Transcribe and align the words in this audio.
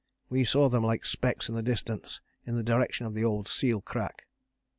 We 0.29 0.45
saw 0.45 0.67
them 0.67 0.83
like 0.83 1.05
specks 1.05 1.47
in 1.47 1.53
the 1.53 1.61
distance 1.61 2.21
in 2.43 2.55
the 2.55 2.63
direction 2.63 3.05
of 3.05 3.13
the 3.13 3.23
old 3.23 3.47
seal 3.47 3.81
crack. 3.81 4.25